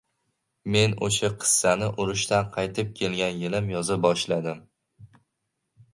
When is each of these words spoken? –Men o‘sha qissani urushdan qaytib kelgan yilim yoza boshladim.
–Men 0.75 0.95
o‘sha 1.07 1.29
qissani 1.43 1.91
urushdan 2.05 2.49
qaytib 2.57 2.97
kelgan 3.03 3.39
yilim 3.45 3.69
yoza 3.75 3.99
boshladim. 4.07 4.65